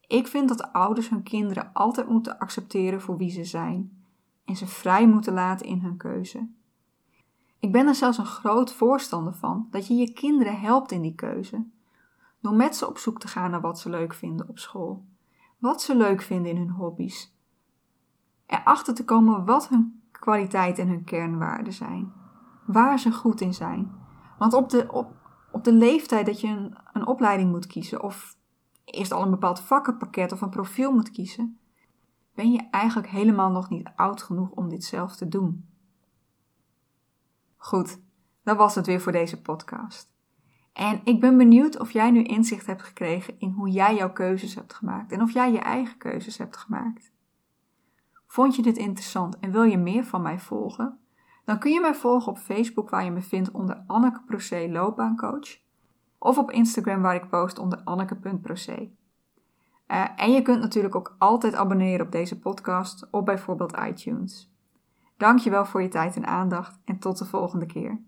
Ik 0.07 0.27
vind 0.27 0.47
dat 0.47 0.73
ouders 0.73 1.09
hun 1.09 1.23
kinderen 1.23 1.69
altijd 1.73 2.09
moeten 2.09 2.39
accepteren 2.39 3.01
voor 3.01 3.17
wie 3.17 3.29
ze 3.29 3.43
zijn 3.43 4.03
en 4.45 4.55
ze 4.55 4.67
vrij 4.67 5.07
moeten 5.07 5.33
laten 5.33 5.65
in 5.65 5.79
hun 5.79 5.97
keuze. 5.97 6.47
Ik 7.59 7.71
ben 7.71 7.87
er 7.87 7.95
zelfs 7.95 8.17
een 8.17 8.25
groot 8.25 8.73
voorstander 8.73 9.33
van 9.33 9.67
dat 9.71 9.87
je 9.87 9.95
je 9.95 10.13
kinderen 10.13 10.59
helpt 10.59 10.91
in 10.91 11.01
die 11.01 11.15
keuze. 11.15 11.65
Door 12.41 12.53
met 12.53 12.75
ze 12.75 12.87
op 12.87 12.97
zoek 12.97 13.19
te 13.19 13.27
gaan 13.27 13.51
naar 13.51 13.61
wat 13.61 13.79
ze 13.79 13.89
leuk 13.89 14.13
vinden 14.13 14.49
op 14.49 14.59
school. 14.59 15.05
Wat 15.57 15.81
ze 15.81 15.95
leuk 15.95 16.21
vinden 16.21 16.51
in 16.51 16.57
hun 16.57 16.69
hobby's. 16.69 17.33
Erachter 18.45 18.93
te 18.93 19.05
komen 19.05 19.45
wat 19.45 19.69
hun 19.69 20.01
kwaliteit 20.11 20.79
en 20.79 20.87
hun 20.87 21.03
kernwaarden 21.03 21.73
zijn. 21.73 22.11
waar 22.65 22.99
ze 22.99 23.11
goed 23.11 23.41
in 23.41 23.53
zijn. 23.53 23.91
Want 24.37 24.53
op 24.53 24.69
de, 24.69 24.91
op, 24.91 25.15
op 25.51 25.63
de 25.63 25.73
leeftijd 25.73 26.25
dat 26.25 26.41
je 26.41 26.47
een, 26.47 26.77
opleiding 27.07 27.51
moet 27.51 27.67
kiezen, 27.67 28.03
of 28.03 28.37
eerst 28.85 29.11
al 29.11 29.23
een 29.23 29.29
bepaald 29.29 29.59
vakkenpakket 29.59 30.31
of 30.31 30.41
een 30.41 30.49
profiel 30.49 30.91
moet 30.91 31.11
kiezen, 31.11 31.59
ben 32.33 32.51
je 32.51 32.67
eigenlijk 32.71 33.07
helemaal 33.07 33.51
nog 33.51 33.69
niet 33.69 33.89
oud 33.95 34.23
genoeg 34.23 34.49
om 34.49 34.69
dit 34.69 34.83
zelf 34.83 35.15
te 35.15 35.27
doen. 35.27 35.69
Goed, 37.55 37.99
dat 38.43 38.57
was 38.57 38.75
het 38.75 38.85
weer 38.85 39.01
voor 39.01 39.11
deze 39.11 39.41
podcast. 39.41 40.15
En 40.73 41.01
ik 41.03 41.19
ben 41.19 41.37
benieuwd 41.37 41.79
of 41.79 41.91
jij 41.91 42.11
nu 42.11 42.23
inzicht 42.23 42.65
hebt 42.65 42.83
gekregen 42.83 43.39
in 43.39 43.49
hoe 43.49 43.69
jij 43.69 43.95
jouw 43.95 44.11
keuzes 44.11 44.55
hebt 44.55 44.73
gemaakt 44.73 45.11
en 45.11 45.21
of 45.21 45.33
jij 45.33 45.51
je 45.51 45.59
eigen 45.59 45.97
keuzes 45.97 46.37
hebt 46.37 46.57
gemaakt. 46.57 47.11
Vond 48.27 48.55
je 48.55 48.61
dit 48.61 48.77
interessant 48.77 49.39
en 49.39 49.51
wil 49.51 49.63
je 49.63 49.77
meer 49.77 50.05
van 50.05 50.21
mij 50.21 50.39
volgen? 50.39 50.99
Dan 51.45 51.59
kun 51.59 51.71
je 51.71 51.79
mij 51.79 51.95
volgen 51.95 52.31
op 52.31 52.37
Facebook 52.37 52.89
waar 52.89 53.03
je 53.03 53.11
me 53.11 53.21
vindt 53.21 53.51
onder 53.51 53.83
Anneke 53.87 54.21
Procé 54.25 54.67
loopbaancoach 54.69 55.65
of 56.19 56.37
op 56.37 56.51
Instagram 56.51 57.01
waar 57.01 57.15
ik 57.15 57.29
post 57.29 57.59
onder 57.59 57.81
anneke.procé. 57.83 58.91
Uh, 59.87 60.05
en 60.15 60.31
je 60.31 60.41
kunt 60.41 60.61
natuurlijk 60.61 60.95
ook 60.95 61.15
altijd 61.17 61.55
abonneren 61.55 62.05
op 62.05 62.11
deze 62.11 62.39
podcast 62.39 63.07
op 63.11 63.25
bijvoorbeeld 63.25 63.77
iTunes. 63.77 64.51
Dankjewel 65.17 65.65
voor 65.65 65.81
je 65.81 65.87
tijd 65.87 66.15
en 66.15 66.25
aandacht 66.25 66.79
en 66.85 66.99
tot 66.99 67.17
de 67.17 67.25
volgende 67.25 67.65
keer. 67.65 68.01